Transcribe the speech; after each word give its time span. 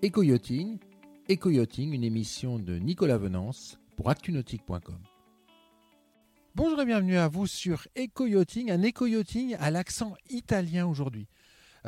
Éco-yachting, 0.00 0.78
une 1.28 2.04
émission 2.04 2.60
de 2.60 2.78
Nicolas 2.78 3.18
Venance 3.18 3.80
pour 3.96 4.10
actunautique.com. 4.10 5.00
Bonjour 6.54 6.80
et 6.80 6.86
bienvenue 6.86 7.16
à 7.16 7.26
vous 7.26 7.48
sur 7.48 7.88
Éco-yachting, 7.96 8.70
un 8.70 8.82
éco-yachting 8.82 9.56
à 9.58 9.72
l'accent 9.72 10.14
italien 10.30 10.86
aujourd'hui. 10.86 11.26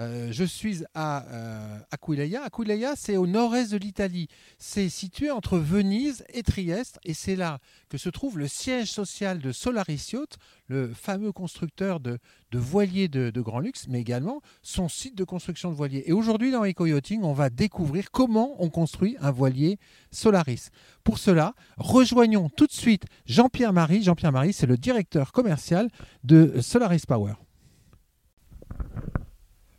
Euh, 0.00 0.28
je 0.32 0.44
suis 0.44 0.82
à 0.94 1.26
euh, 1.26 1.78
Aquileia. 1.90 2.42
Aquileia, 2.42 2.94
c'est 2.96 3.18
au 3.18 3.26
nord-est 3.26 3.72
de 3.72 3.76
l'Italie. 3.76 4.28
C'est 4.56 4.88
situé 4.88 5.30
entre 5.30 5.58
Venise 5.58 6.24
et 6.32 6.42
Trieste 6.42 6.98
et 7.04 7.12
c'est 7.12 7.36
là 7.36 7.58
que 7.90 7.98
se 7.98 8.08
trouve 8.08 8.38
le 8.38 8.48
siège 8.48 8.90
social 8.90 9.40
de 9.40 9.52
Solaris 9.52 10.10
Yacht, 10.14 10.38
le 10.68 10.94
fameux 10.94 11.32
constructeur 11.32 12.00
de, 12.00 12.18
voiliers 12.52 13.08
de, 13.08 13.40
grand 13.42 13.58
luxe, 13.58 13.88
mais 13.88 14.00
également 14.00 14.40
son 14.62 14.88
site 14.88 15.16
de 15.16 15.24
construction 15.24 15.70
de 15.70 15.74
voiliers. 15.74 16.04
Et 16.06 16.12
aujourd'hui, 16.12 16.50
dans 16.50 16.64
Eco 16.64 16.86
Yachting, 16.86 17.22
on 17.22 17.34
va 17.34 17.50
découvrir 17.50 18.10
comment 18.10 18.56
on 18.58 18.70
construit 18.70 19.16
un 19.20 19.30
voilier 19.30 19.78
Solaris. 20.12 20.70
Pour 21.04 21.18
cela, 21.18 21.54
rejoignons 21.76 22.48
tout 22.48 22.66
de 22.66 22.72
suite 22.72 23.04
Jean-Pierre 23.26 23.74
Marie. 23.74 24.02
Jean-Pierre 24.02 24.32
Marie, 24.32 24.54
c'est 24.54 24.66
le 24.66 24.78
directeur 24.78 25.32
commercial 25.32 25.90
de 26.24 26.60
Solaris 26.62 27.04
Power 27.06 27.34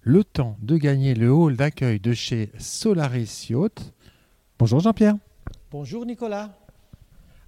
le 0.04 0.23
temps 0.23 0.58
de 0.62 0.78
gagner 0.78 1.14
le 1.14 1.32
hall 1.32 1.55
d'accueil 1.55 2.00
de 2.00 2.14
chez 2.14 2.52
Solaris 2.58 3.48
Yacht. 3.50 3.94
Bonjour 4.58 4.80
Jean-Pierre. 4.80 5.16
Bonjour 5.70 6.05
Nicolas. 6.05 6.58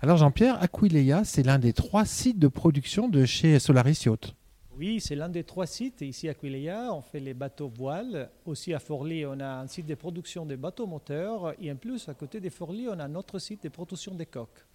Alors 0.02 0.18
Jean-Pierre, 0.18 0.62
Aquileia, 0.62 1.24
c'est 1.24 1.44
l'un 1.44 1.58
des 1.58 1.74
trois 1.74 2.06
sites 2.06 2.38
de 2.38 2.48
production 2.48 3.08
de 3.08 3.26
chez 3.26 3.58
Solaris 3.58 4.04
Yacht. 4.06 4.36
Oui, 4.78 5.00
c'est 5.00 5.16
l'un 5.16 5.30
des 5.30 5.44
trois 5.44 5.66
sites. 5.66 6.02
Ici 6.02 6.28
à 6.28 6.32
Aquileia, 6.32 6.94
on 6.94 7.02
fait 7.02 7.20
les 7.20 7.34
bateaux 7.34 7.70
voiles. 7.70 8.30
Aussi 8.46 8.74
à 8.74 8.80
Forlì, 8.80 9.26
on 9.26 9.40
a 9.40 9.62
un 9.62 9.68
site 9.68 9.86
de 9.86 9.96
production 9.96 10.46
des 10.46 10.58
bateaux 10.58 10.88
moteurs. 10.88 11.54
Et 11.60 11.72
en 11.72 11.76
plus, 11.76 12.08
à 12.10 12.14
côté 12.14 12.40
de 12.40 12.50
Forlì, 12.50 12.88
on 12.88 13.00
a 13.00 13.08
notre 13.08 13.40
site 13.40 13.64
de 13.64 13.70
production 13.70 14.14
des 14.14 14.26
coques. 14.26 14.66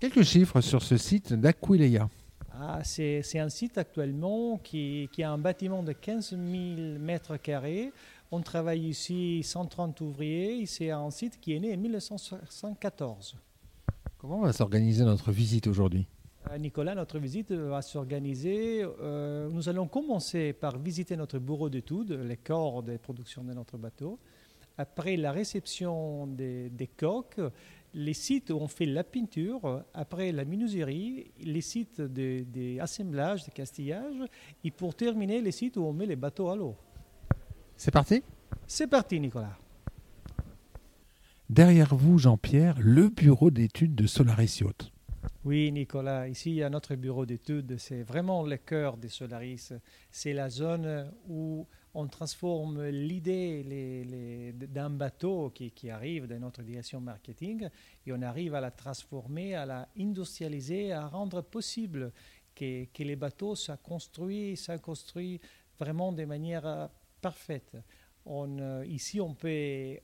Quelques 0.00 0.22
chiffres 0.22 0.60
sur 0.60 0.82
ce 0.82 0.96
site 0.96 1.32
d'Aquileia. 1.34 2.08
Ah, 2.60 2.80
c'est 2.82 3.38
un 3.38 3.48
site 3.48 3.78
actuellement 3.78 4.58
qui, 4.58 5.08
a 5.22 5.30
un 5.30 5.38
bâtiment 5.38 5.84
de 5.84 5.92
15 5.92 6.30
000 6.30 6.98
mètres 6.98 7.36
carrés. 7.36 7.92
On 8.32 8.40
travaille 8.40 8.88
ici 8.88 9.44
130 9.44 10.00
ouvriers. 10.00 10.66
C'est 10.66 10.90
un 10.90 11.10
site 11.10 11.38
qui 11.40 11.54
est 11.54 11.60
né 11.60 11.72
en 11.72 11.78
1974. 11.78 13.36
Comment 14.18 14.40
va 14.40 14.52
s'organiser 14.52 15.04
notre 15.04 15.30
visite 15.30 15.68
aujourd'hui? 15.68 16.08
Euh, 16.50 16.58
Nicolas, 16.58 16.96
notre 16.96 17.20
visite 17.20 17.52
va 17.52 17.80
s'organiser. 17.80 18.84
Euh, 19.00 19.48
nous 19.50 19.68
allons 19.68 19.86
commencer 19.86 20.52
par 20.52 20.78
visiter 20.78 21.16
notre 21.16 21.38
bureau 21.38 21.68
d'études, 21.68 22.10
les 22.10 22.36
corps 22.36 22.82
de 22.82 22.96
production 22.96 23.44
de 23.44 23.54
notre 23.54 23.78
bateau. 23.78 24.18
Après 24.78 25.16
la 25.16 25.32
réception 25.32 26.26
des, 26.26 26.70
des 26.70 26.86
coques, 26.86 27.40
les 27.94 28.14
sites 28.14 28.50
où 28.50 28.56
on 28.56 28.68
fait 28.68 28.86
la 28.86 29.04
peinture, 29.04 29.84
après 29.92 30.30
la 30.32 30.44
menuiserie, 30.44 31.32
les 31.40 31.60
sites 31.60 32.00
des 32.00 32.78
assemblages, 32.80 33.44
de 33.44 33.50
castillage, 33.50 34.22
et 34.64 34.70
pour 34.70 34.94
terminer, 34.94 35.40
les 35.40 35.52
sites 35.52 35.76
où 35.76 35.82
on 35.82 35.92
met 35.92 36.06
les 36.06 36.16
bateaux 36.16 36.48
à 36.48 36.56
l'eau. 36.56 36.76
C'est 37.76 37.90
parti? 37.90 38.22
C'est 38.66 38.86
parti, 38.86 39.18
Nicolas. 39.20 39.56
Derrière 41.48 41.94
vous, 41.94 42.18
Jean-Pierre, 42.18 42.76
le 42.78 43.08
bureau 43.08 43.50
d'études 43.50 43.94
de 43.94 44.06
Solaris 44.06 44.58
Yacht. 44.60 44.92
Oui, 45.44 45.72
Nicolas, 45.72 46.28
ici, 46.28 46.50
il 46.50 46.56
y 46.56 46.62
a 46.62 46.68
notre 46.68 46.94
bureau 46.94 47.24
d'études. 47.24 47.78
C'est 47.78 48.02
vraiment 48.02 48.42
le 48.42 48.58
cœur 48.58 48.98
des 48.98 49.08
Solaris. 49.08 49.72
C'est 50.10 50.34
la 50.34 50.50
zone 50.50 51.10
où 51.28 51.66
on 51.98 52.06
transforme 52.06 52.86
l'idée 52.86 54.52
d'un 54.52 54.90
bateau 54.90 55.50
qui, 55.50 55.90
arrive 55.90 56.28
dans 56.28 56.38
notre 56.38 56.62
direction 56.62 57.00
marketing 57.00 57.68
et 58.06 58.12
on 58.12 58.22
arrive 58.22 58.54
à 58.54 58.60
la 58.60 58.70
transformer, 58.70 59.56
à 59.56 59.66
la 59.66 59.88
industrialiser, 59.98 60.92
à 60.92 61.08
rendre 61.08 61.40
possible 61.42 62.12
que, 62.54 62.86
les 62.98 63.16
bateaux 63.16 63.56
soient 63.56 63.78
construits, 63.78 64.56
soient 64.56 64.78
construits 64.78 65.40
vraiment 65.76 66.12
de 66.12 66.24
manière 66.24 66.66
euh, 66.66 66.86
parfaite. 67.20 67.76
Euh, 68.28 68.84
ici, 68.86 69.20
on 69.20 69.34
peut, 69.34 69.98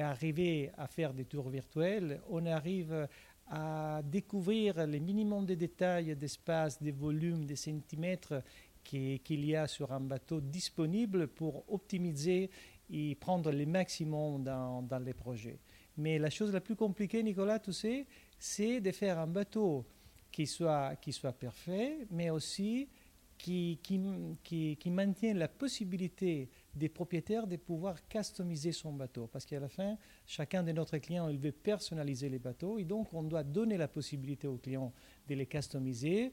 arriver 0.00 0.70
à 0.78 0.86
faire 0.86 1.12
des 1.12 1.26
tours 1.26 1.50
virtuels, 1.50 2.20
on 2.30 2.46
arrive 2.46 3.08
à 3.46 4.00
découvrir 4.04 4.86
le 4.86 4.98
minimum 4.98 5.44
de 5.44 5.54
détails 5.54 6.16
d'espace, 6.16 6.80
de 6.80 6.92
volume, 6.92 7.44
de 7.44 7.56
centimètres 7.56 8.42
qu'il 8.82 9.44
y 9.44 9.56
a 9.56 9.66
sur 9.66 9.92
un 9.92 10.00
bateau 10.00 10.40
disponible 10.40 11.28
pour 11.28 11.64
optimiser 11.72 12.50
et 12.90 13.14
prendre 13.14 13.52
le 13.52 13.66
maximum 13.66 14.42
dans, 14.42 14.82
dans 14.82 14.98
les 14.98 15.14
projets. 15.14 15.60
Mais 15.96 16.18
la 16.18 16.30
chose 16.30 16.52
la 16.52 16.60
plus 16.60 16.76
compliquée, 16.76 17.22
Nicolas, 17.22 17.58
tu 17.58 17.72
sais, 17.72 18.06
c'est 18.38 18.80
de 18.80 18.90
faire 18.90 19.18
un 19.18 19.26
bateau 19.26 19.86
qui 20.32 20.46
soit, 20.46 20.96
qui 20.96 21.12
soit 21.12 21.32
parfait, 21.32 22.06
mais 22.10 22.30
aussi 22.30 22.88
qui, 23.36 23.78
qui, 23.82 24.00
qui, 24.42 24.76
qui 24.76 24.90
maintienne 24.90 25.38
la 25.38 25.48
possibilité 25.48 26.50
des 26.74 26.88
propriétaires 26.88 27.46
de 27.46 27.56
pouvoir 27.56 28.06
customiser 28.06 28.72
son 28.72 28.92
bateau. 28.92 29.26
Parce 29.26 29.46
qu'à 29.46 29.60
la 29.60 29.68
fin, 29.68 29.96
chacun 30.26 30.62
de 30.62 30.72
notre 30.72 30.98
clients, 30.98 31.28
il 31.28 31.38
veut 31.38 31.52
personnaliser 31.52 32.28
les 32.28 32.38
bateaux, 32.38 32.78
et 32.78 32.84
donc 32.84 33.12
on 33.14 33.22
doit 33.22 33.42
donner 33.44 33.76
la 33.76 33.88
possibilité 33.88 34.46
aux 34.46 34.58
clients 34.58 34.92
de 35.28 35.34
les 35.34 35.46
customiser 35.46 36.32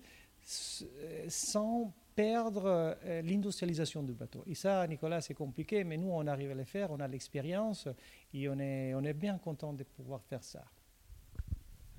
sans 1.28 1.94
perdre 2.17 2.63
euh, 2.66 3.22
l'industrialisation 3.22 4.01
du 4.01 4.13
bateau. 4.13 4.44
Et 4.47 4.55
ça, 4.55 4.85
Nicolas, 4.88 5.22
c'est 5.22 5.35
compliqué, 5.35 5.83
mais 5.83 5.97
nous, 5.97 6.09
on 6.09 6.25
arrive 6.25 6.50
à 6.50 6.55
le 6.55 6.63
faire, 6.63 6.89
on 6.89 7.00
a 7.00 7.07
l'expérience 7.07 7.88
et 8.33 8.50
on 8.50 8.57
est, 8.57 8.95
on 8.95 9.03
est 9.03 9.13
bien 9.13 9.38
content 9.38 9.72
de 9.72 9.83
pouvoir 9.83 10.23
faire 10.23 10.44
ça. 10.44 10.63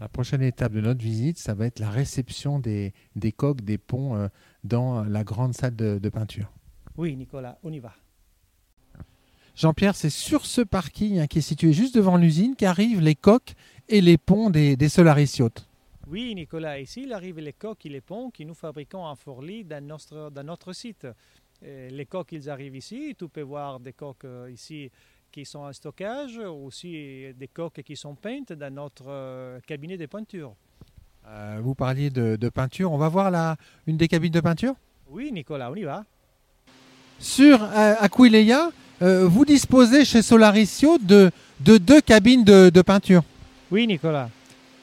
La 0.01 0.09
prochaine 0.09 0.43
étape 0.43 0.73
de 0.73 0.81
notre 0.81 1.01
visite, 1.01 1.39
ça 1.39 1.55
va 1.55 1.67
être 1.67 1.79
la 1.79 1.91
réception 1.91 2.59
des, 2.59 2.93
des 3.15 3.31
coques, 3.31 3.61
des 3.61 3.79
ponts 3.79 4.17
euh, 4.17 4.27
dans 4.65 5.05
la 5.05 5.23
grande 5.23 5.55
salle 5.55 5.77
de, 5.77 6.09
peinture. 6.09 6.50
Oui, 6.97 7.15
Nicolas, 7.15 7.56
on 7.62 7.73
y 7.73 7.79
va. 7.79 7.93
Jean-Pierre, 9.55 9.95
c'est 9.95 10.11
sur 10.11 10.47
ce 10.47 10.62
parking 10.62 11.21
hein, 11.21 11.27
qui 11.29 11.39
est 11.39 11.43
situé 11.43 11.73
juste 11.73 11.95
devant 11.95 12.17
l'usine 12.17 12.56
qu'arrivent 12.56 13.00
les 13.00 13.15
coques 13.15 13.55
et 13.89 14.00
les 14.00 14.19
ponts 14.19 14.50
des, 14.50 14.77
des 14.77 14.89
Solaris 14.89 15.37
Yacht. 15.39 15.68
Oui, 16.11 16.35
Nicolas, 16.35 16.81
ici, 16.81 17.03
il 17.03 17.13
arrive 17.13 17.39
les 17.39 17.53
coques 17.53 17.85
et 17.85 17.91
les 17.91 18.01
ponts 18.01 18.31
que 18.31 18.43
nous 18.43 18.55
fabriquons 18.55 19.05
en 19.05 19.15
Forlì 19.15 19.65
dans 19.65 19.85
notre, 19.85 20.31
dans 20.31 20.43
notre 20.43 20.73
site. 20.73 21.07
les 21.61 22.07
coques, 22.07 22.33
ils 22.33 22.49
arrivent 22.49 22.77
ici. 22.77 23.15
Tu 23.19 23.29
peux 23.29 23.43
voir 23.43 23.79
des 23.79 23.93
coques 23.93 24.25
euh, 24.25 24.51
ici 24.51 24.91
qui 25.31 25.45
sont 25.45 25.59
en 25.59 25.73
stockage, 25.73 26.39
aussi 26.39 27.35
des 27.37 27.49
coques 27.49 27.83
qui 27.83 27.95
sont 27.95 28.15
peintes 28.15 28.55
dans 28.55 28.73
notre 28.73 29.05
euh, 29.09 29.61
cabinet 29.67 29.99
de 29.99 30.07
peinture. 30.07 30.55
Euh, 31.27 31.61
vous 31.63 31.75
parliez 31.75 32.09
de, 32.09 32.49
peinture. 32.49 32.91
On 32.91 32.97
va 32.97 33.11
voir 33.11 33.31
là 33.31 33.57
une 33.87 33.99
des 33.99 34.09
cabines 34.09 34.33
de 34.33 34.41
peinture? 34.41 34.75
Oui, 35.11 35.31
Nicolas, 35.31 35.71
on 35.71 35.75
y 35.75 35.83
va. 35.83 36.05
Sur 37.19 37.63
Aquileia, 37.63 38.71
vous 39.01 39.45
disposez 39.45 40.07
chez 40.07 40.23
Solarisio 40.23 40.97
de, 40.97 41.31
de 41.61 41.77
deux 41.77 42.01
cabines 42.01 42.45
de, 42.45 42.71
de 42.71 42.83
peinture. 42.83 43.23
Oui, 43.71 43.87
Nicolas. 43.87 44.31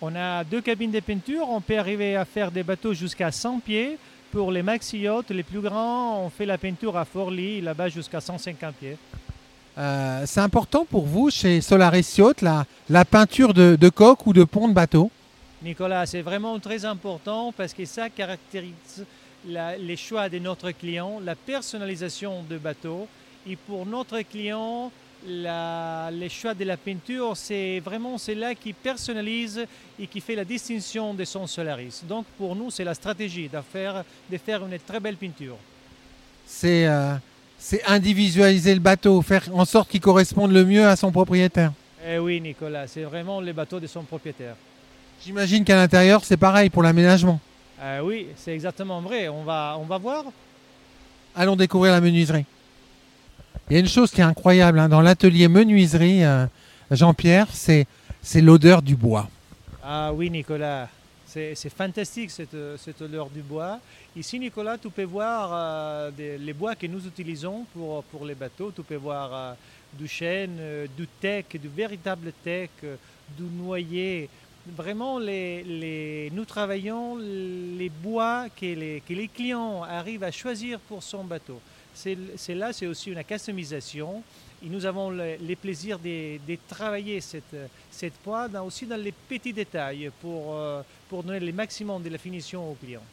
On 0.07 0.15
a 0.15 0.43
deux 0.43 0.61
cabines 0.61 0.91
de 0.91 0.99
peinture. 0.99 1.49
On 1.49 1.61
peut 1.61 1.79
arriver 1.79 2.15
à 2.15 2.25
faire 2.25 2.51
des 2.51 2.61
bateaux 2.61 2.93
jusqu'à 2.93 3.31
100 3.31 3.59
pieds. 3.61 3.97
Pour 4.31 4.51
les 4.51 4.61
maxi 4.61 4.99
yachts, 4.99 5.31
les 5.31 5.41
plus 5.41 5.61
grands, 5.61 6.19
on 6.23 6.29
fait 6.29 6.45
la 6.45 6.59
peinture 6.59 6.95
à 6.95 7.05
Forlì, 7.05 7.59
là-bas 7.59 7.89
jusqu'à 7.89 8.21
150 8.21 8.75
pieds. 8.75 8.97
Euh, 9.79 10.21
c'est 10.27 10.41
important 10.41 10.85
pour 10.85 11.07
vous 11.07 11.31
chez 11.31 11.59
Solaris 11.59 12.13
Yacht 12.19 12.43
la, 12.43 12.65
la 12.87 13.03
peinture 13.03 13.51
de, 13.55 13.75
de 13.75 13.89
coque 13.89 14.27
ou 14.27 14.33
de 14.33 14.43
pont 14.43 14.67
de 14.67 14.73
bateau? 14.73 15.09
Nicolas, 15.63 16.05
c'est 16.05 16.21
vraiment 16.21 16.59
très 16.59 16.85
important 16.85 17.51
parce 17.57 17.73
que 17.73 17.85
ça 17.85 18.07
caractérise 18.11 19.03
les 19.47 19.97
choix 19.97 20.29
de 20.29 20.37
notre 20.37 20.69
client, 20.69 21.19
la 21.23 21.33
personnalisation 21.35 22.43
de 22.47 22.59
bateau. 22.59 23.07
Et 23.47 23.55
pour 23.55 23.87
notre 23.87 24.21
client, 24.21 24.91
la, 25.27 26.09
les 26.11 26.29
choix 26.29 26.53
de 26.53 26.63
la 26.63 26.77
peinture, 26.77 27.35
c'est 27.35 27.79
vraiment 27.79 28.17
cela 28.17 28.53
qui 28.55 28.73
personnalise 28.73 29.65
et 29.99 30.07
qui 30.07 30.21
fait 30.21 30.35
la 30.35 30.45
distinction 30.45 31.13
de 31.13 31.23
son 31.25 31.47
Solaris. 31.47 32.01
Donc 32.07 32.25
pour 32.37 32.55
nous, 32.55 32.69
c'est 32.71 32.83
la 32.83 32.93
stratégie 32.93 33.49
de 33.49 33.59
faire, 33.61 34.03
de 34.29 34.37
faire 34.37 34.65
une 34.65 34.77
très 34.79 34.99
belle 34.99 35.17
peinture. 35.17 35.57
C'est 36.45 36.85
euh, 36.85 37.15
individualiser 37.87 38.73
le 38.73 38.79
bateau, 38.79 39.21
faire 39.21 39.43
en 39.53 39.65
sorte 39.65 39.89
qu'il 39.89 40.01
corresponde 40.01 40.51
le 40.51 40.63
mieux 40.63 40.85
à 40.85 40.95
son 40.95 41.11
propriétaire. 41.11 41.71
Eh 42.07 42.19
oui, 42.19 42.39
Nicolas, 42.39 42.87
c'est 42.87 43.03
vraiment 43.03 43.41
le 43.41 43.51
bateau 43.51 43.79
de 43.79 43.87
son 43.87 44.03
propriétaire. 44.03 44.55
J'imagine 45.23 45.63
qu'à 45.63 45.75
l'intérieur, 45.75 46.23
c'est 46.23 46.37
pareil 46.37 46.69
pour 46.69 46.83
l'aménagement. 46.83 47.39
Eh 47.81 47.99
oui, 47.99 48.27
c'est 48.35 48.53
exactement 48.53 49.01
vrai. 49.01 49.27
On 49.27 49.43
va, 49.43 49.75
on 49.79 49.85
va 49.85 49.97
voir. 49.97 50.25
Allons 51.35 51.55
découvrir 51.55 51.93
la 51.93 52.01
menuiserie. 52.01 52.45
Il 53.67 53.73
y 53.73 53.77
a 53.77 53.79
une 53.79 53.87
chose 53.87 54.11
qui 54.11 54.21
est 54.21 54.25
incroyable 54.25 54.77
hein, 54.77 54.87
dans 54.87 55.01
l'atelier 55.01 55.47
menuiserie, 55.47 56.23
euh, 56.23 56.45
Jean-Pierre, 56.91 57.47
c'est, 57.51 57.87
l'odeur 58.35 58.83
du 58.83 58.95
bois. 58.95 59.27
Ah 59.83 60.13
oui, 60.13 60.29
Nicolas. 60.29 60.87
C'est 61.25 61.69
fantastique 61.75 62.31
cette, 62.31 63.01
odeur 63.01 63.29
du 63.29 63.41
bois. 63.41 63.79
Ici, 64.15 64.39
Nicolas, 64.39 64.77
tu 64.77 64.89
peux 64.89 65.03
voir 65.03 65.49
euh, 65.51 66.11
les 66.17 66.53
bois 66.53 66.75
que 66.75 66.87
nous 66.87 67.05
utilisons 67.07 67.65
pour, 67.73 68.25
les 68.25 68.35
bateaux. 68.35 68.71
Tu 68.73 68.83
peux 68.83 68.95
voir 68.95 69.31
euh, 69.33 69.53
du 69.93 70.07
chêne, 70.07 70.57
du 70.95 71.07
teck, 71.07 71.59
du 71.59 71.67
véritable 71.67 72.31
teck, 72.43 72.69
du 73.35 73.43
noyer. 73.43 74.29
Vraiment, 74.77 75.19
nous 75.19 76.45
travaillons 76.45 77.17
les 77.17 77.89
bois 77.89 78.45
que 78.49 78.65
les 78.65 79.29
clients 79.33 79.83
arrivent 79.83 80.23
à 80.23 80.31
choisir 80.31 80.79
pour 80.79 81.03
son 81.03 81.23
bateau. 81.23 81.59
C'est 81.95 82.55
là, 82.55 82.73
c'est 82.73 82.87
aussi 82.87 83.11
une 83.11 83.23
customisation. 83.23 84.21
Et 84.63 84.69
nous 84.69 84.85
avons 84.85 85.09
le, 85.09 85.35
le 85.41 85.55
plaisir 85.55 85.99
de, 85.99 86.37
travailler 86.67 87.21
cette, 87.21 87.55
cette 87.91 88.13
aussi 88.63 88.85
dans 88.85 89.01
les 89.01 89.11
petits 89.11 89.53
détails 89.53 90.11
pour, 90.21 90.55
pour 91.09 91.23
donner 91.23 91.39
le 91.39 91.51
maximum 91.51 92.01
de 92.03 92.09
la 92.09 92.17
finition 92.17 92.71
aux 92.71 92.75
clients. 92.75 93.03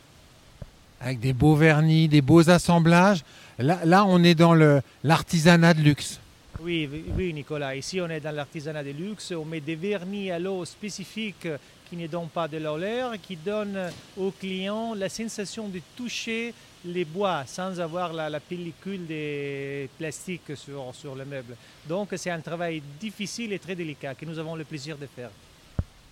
Avec 1.00 1.19
des 1.20 1.32
beaux 1.32 1.56
vernis, 1.56 2.08
des 2.08 2.23
beaux 2.23 2.49
assemblages. 2.49 3.23
Là 3.58 4.05
on 4.06 4.23
est 4.23 4.34
dans 4.34 4.55
l'artisanat 5.02 5.75
de 5.75 5.81
luxe. 5.82 6.21
Oui, 6.60 6.88
oui, 7.16 7.32
Nicolas. 7.32 7.75
Ici, 7.75 8.00
on 8.00 8.08
est 8.08 8.20
dans 8.20 8.34
l'artisanat 8.34 8.84
de 8.84 8.90
luxe. 8.90 9.32
On 9.32 9.44
met 9.44 9.60
des 9.60 9.75
vernis 9.75 10.31
à 10.31 10.38
l'eau 10.38 10.64
spécifiques 10.64 11.49
qui 11.88 11.96
ne 11.96 12.06
donnent 12.06 12.28
pas 12.28 12.46
de 12.46 12.58
l'air, 12.58 13.12
qui 13.20 13.37
donnent 13.37 13.90
aux 14.16 14.31
clients 14.31 14.94
la 14.94 15.08
sensation 15.08 15.69
de 15.69 15.81
toucher 15.96 16.54
les 16.84 17.04
bois 17.04 17.44
sans 17.46 17.81
avoir 17.81 18.12
la, 18.12 18.28
la 18.28 18.40
pellicule 18.40 19.06
de 19.06 19.87
plastique 19.99 20.56
sur, 20.56 20.94
sur 20.94 21.14
le 21.14 21.25
meuble. 21.25 21.56
Donc, 21.88 22.08
c'est 22.16 22.31
un 22.31 22.40
travail 22.40 22.82
difficile 23.00 23.52
et 23.52 23.58
très 23.58 23.75
délicat 23.75 24.14
que 24.14 24.25
nous 24.25 24.38
avons 24.38 24.55
le 24.55 24.64
plaisir 24.64 24.96
de 24.96 25.06
faire. 25.06 25.31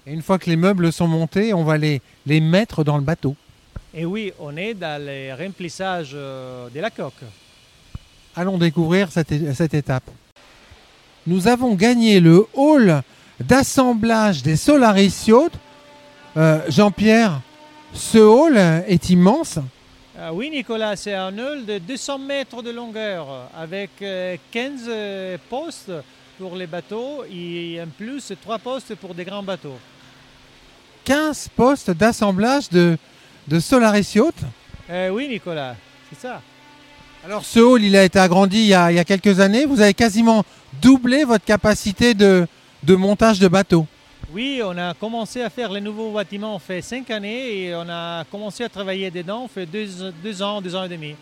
Et 0.07 0.13
une 0.13 0.23
fois 0.23 0.39
que 0.39 0.49
les 0.49 0.57
meubles 0.57 0.93
sont 0.93 1.09
montés, 1.09 1.53
on 1.55 1.65
va 1.65 1.77
les, 1.77 2.01
les 2.27 2.41
mettre 2.41 2.83
dans 2.83 2.97
le 2.97 3.05
bateau. 3.05 3.37
Et 3.93 4.05
oui, 4.05 4.33
on 4.39 4.57
est 4.57 4.75
dans 4.75 5.01
le 5.05 5.35
remplissage 5.35 6.13
de 6.13 6.81
la 6.81 6.91
coque. 6.91 7.25
Allons 8.37 8.59
découvrir 8.59 9.11
cette, 9.11 9.55
cette 9.55 9.75
étape. 9.75 10.09
Nous 11.31 11.47
avons 11.47 11.77
gagné 11.77 12.19
le 12.19 12.45
hall 12.55 13.03
d'assemblage 13.39 14.43
des 14.43 14.57
Solaris 14.57 15.27
Yacht. 15.29 15.53
Euh, 16.37 16.59
Jean-Pierre, 16.69 17.41
ce 17.95 18.19
hall 18.19 18.57
est 18.57 19.11
immense. 19.11 19.61
Ah 20.21 20.35
oui, 20.35 20.51
Nicolas, 20.51 20.97
c'est 20.97 21.15
un 21.15 21.39
hall 21.39 21.65
de 21.65 21.79
200 21.79 22.19
mètres 22.19 22.65
de 22.65 22.71
longueur 22.73 23.49
avec 23.57 23.91
15 24.51 24.91
postes 25.49 25.93
pour 26.37 26.57
les 26.57 26.67
bateaux 26.67 27.23
et 27.33 27.81
en 27.81 27.87
plus 27.97 28.33
3 28.43 28.59
postes 28.59 28.97
pour 28.97 29.15
des 29.15 29.25
grands 29.25 29.45
bateaux. 29.45 29.79
15 31.05 31.51
postes 31.55 31.93
d'assemblage 31.93 32.69
de, 32.71 32.99
de 33.47 33.61
Solaris 33.61 34.15
Yacht 34.17 34.35
euh, 34.91 35.11
Oui, 35.11 35.29
Nicolas, 35.29 35.77
c'est 36.09 36.19
ça. 36.27 36.43
Alors 37.25 37.45
ce 37.45 37.61
hall, 37.61 37.85
il 37.85 37.97
a 37.97 38.03
été 38.03 38.19
agrandi 38.19 38.59
il 38.59 38.67
y 38.67 38.75
a, 38.75 38.91
il 38.91 38.97
y 38.97 38.99
a, 38.99 39.05
quelques 39.05 39.39
années. 39.39 39.65
Vous 39.67 39.81
avez 39.81 39.95
quasiment 39.95 40.43
doublé 40.81 41.25
votre 41.25 41.45
capacité 41.45 42.15
de, 42.15 42.47
de 42.83 42.95
montage 42.95 43.39
de 43.39 43.49
bateaux. 43.49 43.87
Oui, 44.33 44.61
on 44.65 44.77
a 44.79 44.95
commencé 44.95 45.43
à 45.43 45.51
faire 45.51 45.73
les 45.73 45.81
nouveaux 45.81 46.13
bâtiments, 46.13 46.55
on 46.55 46.59
fait 46.61 46.83
5 46.83 47.11
années 47.11 47.65
et 47.65 47.75
on 47.75 47.89
a 47.89 48.25
commencé 48.31 48.63
à 48.63 48.69
travailler 48.69 49.11
dedans, 49.11 49.43
on 49.45 49.49
fait 49.49 49.67
2 49.67 49.87
deux, 49.87 50.15
deux 50.23 50.43
ans, 50.43 50.61
2 50.61 50.77
ans 50.77 50.85
et 50.85 50.89
demi. 50.89 51.17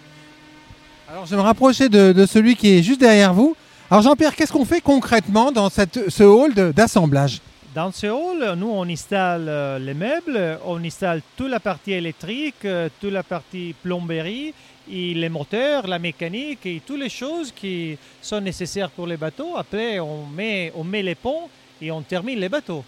Alors 1.11 1.25
je 1.25 1.31
vais 1.31 1.37
me 1.37 1.43
rapprocher 1.43 1.89
de, 1.89 2.13
de 2.13 2.27
celui 2.27 2.55
qui 2.55 2.77
est 2.77 2.83
juste 2.83 3.01
derrière 3.01 3.33
vous. 3.33 3.57
Alors 3.91 4.03
Jean-Pierre, 4.03 4.37
qu'est-ce 4.37 4.53
qu'on 4.53 4.67
fait 4.67 4.83
concrètement 4.83 5.51
dans 5.51 5.71
cette, 5.71 6.11
ce 6.11 6.23
hall 6.23 6.53
d'assemblage? 6.75 7.41
Dans 7.75 7.93
ce 7.93 8.07
hall, 8.09 8.55
nous 8.59 8.69
on 8.71 8.87
installe 8.89 9.47
euh, 9.49 9.79
les 9.79 9.95
meubles, 9.95 10.59
on 10.67 10.83
installe 10.85 11.23
toute 11.37 11.49
la 11.51 11.61
partie 11.61 11.93
électrique, 11.93 12.65
euh, 12.67 12.89
toute 13.01 13.13
la 13.13 13.23
partie 13.23 13.75
plomberie, 13.83 14.53
et 14.91 15.15
les 15.15 15.29
moteurs, 15.29 15.87
la 15.87 15.99
mécanique 15.99 16.65
et 16.67 16.81
toutes 16.85 17.01
les 17.01 17.09
choses 17.09 17.53
qui 17.53 17.99
sont 18.21 18.41
nécessaires 18.41 18.91
pour 18.91 19.07
les 19.07 19.17
bateaux. 19.17 19.57
Après, 19.57 19.99
on 20.01 20.27
met, 20.27 20.73
on 20.75 20.85
met 20.85 21.03
les 21.03 21.15
ponts 21.15 21.49
et 21.81 21.91
on 21.91 22.03
termine 22.03 22.39
les 22.39 22.49
bateaux. 22.49 22.85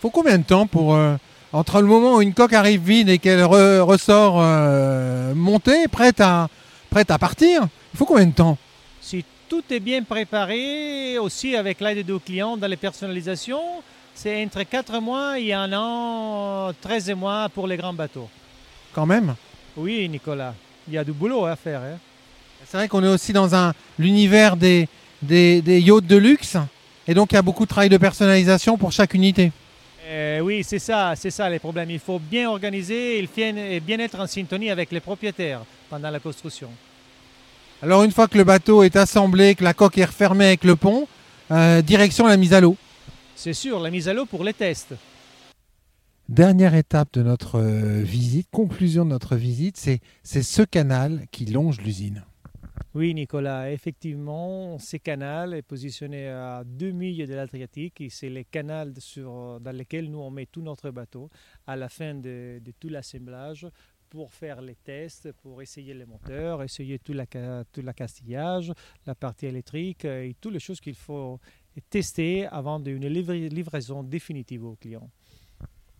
faut 0.00 0.10
combien 0.10 0.38
de 0.38 0.44
temps 0.44 0.66
pour 0.66 0.94
euh, 0.94 1.16
entre 1.52 1.80
le 1.80 1.86
moment 1.86 2.16
où 2.16 2.20
une 2.22 2.34
coque 2.34 2.52
arrive 2.52 2.82
vide 2.82 3.08
et 3.08 3.18
qu'elle 3.18 3.42
re, 3.44 3.86
ressort 3.86 4.36
euh, 4.38 5.34
montée, 5.34 5.88
prête 5.88 6.20
à, 6.20 6.48
prête 6.90 7.10
à 7.10 7.18
partir? 7.18 7.62
Il 7.92 7.96
faut 7.96 8.04
combien 8.04 8.26
de 8.26 8.32
temps? 8.34 8.58
Si 9.00 9.24
tout 9.48 9.62
est 9.70 9.80
bien 9.80 10.02
préparé, 10.02 11.18
aussi 11.18 11.56
avec 11.56 11.80
l'aide 11.80 12.04
de 12.04 12.16
clients 12.18 12.56
dans 12.56 12.66
les 12.66 12.76
personnalisations, 12.76 13.82
c'est 14.14 14.44
entre 14.44 14.62
4 14.62 15.00
mois 15.00 15.38
et 15.38 15.52
un 15.52 15.72
an, 15.72 16.72
13 16.80 17.10
mois 17.14 17.48
pour 17.48 17.66
les 17.66 17.76
grands 17.76 17.92
bateaux. 17.94 18.28
Quand 18.92 19.06
même? 19.06 19.34
Oui, 19.76 20.08
Nicolas, 20.08 20.54
il 20.88 20.94
y 20.94 20.98
a 20.98 21.04
du 21.04 21.12
boulot 21.12 21.44
à 21.46 21.56
faire. 21.56 21.80
Hein. 21.80 21.98
C'est 22.66 22.76
vrai 22.76 22.88
qu'on 22.88 23.02
est 23.04 23.08
aussi 23.08 23.32
dans 23.32 23.72
l'univers 23.98 24.56
des, 24.56 24.88
des, 25.22 25.62
des 25.62 25.80
yachts 25.80 26.06
de 26.06 26.16
luxe, 26.16 26.56
et 27.06 27.14
donc 27.14 27.32
il 27.32 27.34
y 27.34 27.38
a 27.38 27.42
beaucoup 27.42 27.64
de 27.64 27.68
travail 27.68 27.88
de 27.88 27.98
personnalisation 27.98 28.78
pour 28.78 28.92
chaque 28.92 29.14
unité. 29.14 29.52
Euh, 30.06 30.40
oui, 30.40 30.62
c'est 30.62 30.78
ça, 30.78 31.14
c'est 31.16 31.30
ça 31.30 31.48
les 31.48 31.58
problèmes. 31.58 31.90
Il 31.90 31.98
faut 31.98 32.18
bien 32.18 32.48
organiser 32.48 33.18
et 33.18 33.80
bien 33.80 33.98
être 33.98 34.20
en 34.20 34.26
syntonie 34.26 34.70
avec 34.70 34.92
les 34.92 35.00
propriétaires 35.00 35.60
pendant 35.88 36.10
la 36.10 36.20
construction. 36.20 36.68
Alors 37.82 38.02
une 38.02 38.12
fois 38.12 38.28
que 38.28 38.36
le 38.38 38.44
bateau 38.44 38.82
est 38.82 38.96
assemblé, 38.96 39.54
que 39.54 39.64
la 39.64 39.74
coque 39.74 39.98
est 39.98 40.04
refermée 40.04 40.46
avec 40.46 40.64
le 40.64 40.76
pont, 40.76 41.06
euh, 41.50 41.82
direction 41.82 42.26
la 42.26 42.36
mise 42.36 42.52
à 42.52 42.60
l'eau. 42.60 42.76
C'est 43.34 43.52
sûr, 43.52 43.80
la 43.80 43.90
mise 43.90 44.08
à 44.08 44.12
l'eau 44.12 44.26
pour 44.26 44.44
les 44.44 44.52
tests. 44.52 44.94
Dernière 46.30 46.74
étape 46.74 47.12
de 47.12 47.22
notre 47.22 47.56
euh, 47.56 48.00
visite, 48.00 48.48
conclusion 48.50 49.04
de 49.04 49.10
notre 49.10 49.36
visite, 49.36 49.76
c'est 49.76 50.42
ce 50.42 50.62
canal 50.62 51.26
qui 51.30 51.44
longe 51.44 51.82
l'usine. 51.82 52.24
Oui, 52.94 53.12
Nicolas, 53.12 53.70
effectivement, 53.70 54.78
ce 54.78 54.96
canal 54.96 55.52
est 55.52 55.60
positionné 55.60 56.28
à 56.28 56.62
deux 56.64 56.92
milles 56.92 57.26
de 57.26 57.34
l'Adriatique 57.34 58.00
et 58.00 58.08
c'est 58.08 58.30
le 58.30 58.42
canal 58.42 58.94
sur, 59.00 59.60
dans 59.60 59.76
lequel 59.76 60.10
nous 60.10 60.20
on 60.20 60.30
met 60.30 60.46
tout 60.46 60.62
notre 60.62 60.90
bateau 60.90 61.28
à 61.66 61.76
la 61.76 61.90
fin 61.90 62.14
de, 62.14 62.58
tout 62.80 62.88
l'assemblage 62.88 63.66
pour 64.08 64.32
faire 64.32 64.62
les 64.62 64.76
tests, 64.76 65.30
pour 65.42 65.60
essayer 65.60 65.92
les 65.92 66.06
moteurs, 66.06 66.62
essayer 66.62 66.98
tout, 67.00 67.12
la, 67.12 67.26
l'accastillage, 67.76 68.72
la 69.06 69.14
partie 69.14 69.44
électrique 69.44 70.06
et 70.06 70.34
toutes 70.40 70.54
les 70.54 70.60
choses 70.60 70.80
qu'il 70.80 70.94
faut 70.94 71.38
tester 71.90 72.46
avant 72.46 72.80
d'une 72.80 73.08
livraison 73.08 74.02
définitive 74.02 74.64
au 74.64 74.76
client. 74.76 75.10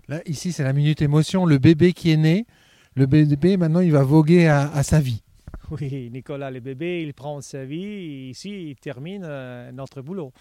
Là, 0.08 0.20
ici, 0.26 0.52
c'est 0.52 0.64
la 0.64 0.72
minute 0.72 1.00
émotion. 1.02 1.46
Le 1.46 1.58
bébé 1.58 1.92
qui 1.92 2.10
est 2.10 2.16
né, 2.16 2.46
le 2.94 3.06
bébé, 3.06 3.56
maintenant, 3.56 3.80
il 3.80 3.92
va 3.92 4.02
voguer 4.02 4.46
à, 4.46 4.70
à 4.72 4.82
sa 4.82 5.00
vie. 5.00 5.22
Oui, 5.70 6.10
Nicolas, 6.12 6.50
le 6.50 6.60
bébé, 6.60 7.02
il 7.02 7.14
prend 7.14 7.40
sa 7.40 7.64
vie 7.64 7.84
et 7.84 8.30
ici, 8.30 8.70
il 8.70 8.76
termine 8.76 9.22
euh, 9.24 9.72
notre 9.72 10.02
boulot. 10.02 10.32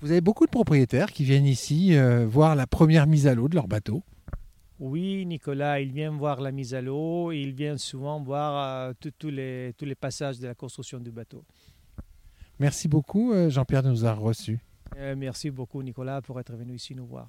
Vous 0.00 0.10
avez 0.10 0.22
beaucoup 0.22 0.46
de 0.46 0.50
propriétaires 0.50 1.12
qui 1.12 1.24
viennent 1.24 1.46
ici 1.46 1.94
euh, 1.94 2.26
voir 2.26 2.56
la 2.56 2.66
première 2.66 3.06
mise 3.06 3.26
à 3.26 3.34
l'eau 3.34 3.48
de 3.48 3.54
leur 3.54 3.68
bateau. 3.68 4.02
Oui, 4.78 5.26
Nicolas, 5.26 5.80
ils 5.80 5.92
viennent 5.92 6.16
voir 6.16 6.40
la 6.40 6.52
mise 6.52 6.74
à 6.74 6.80
l'eau 6.80 7.32
ils 7.32 7.52
viennent 7.52 7.76
souvent 7.76 8.18
voir 8.22 8.88
euh, 8.88 8.92
tous 9.18 9.28
les, 9.28 9.74
tous 9.76 9.84
les 9.84 9.94
passages 9.94 10.38
de 10.38 10.46
la 10.46 10.54
construction 10.54 10.98
du 10.98 11.10
bateau. 11.10 11.44
Merci 12.58 12.88
beaucoup, 12.88 13.32
Jean-Pierre, 13.48 13.82
de 13.82 13.90
nous 13.90 14.04
avoir 14.04 14.20
reçus. 14.20 14.58
Merci 15.16 15.50
beaucoup, 15.50 15.82
Nicolas, 15.82 16.20
pour 16.20 16.38
être 16.40 16.54
venu 16.54 16.74
ici 16.74 16.94
nous 16.94 17.06
voir. 17.06 17.28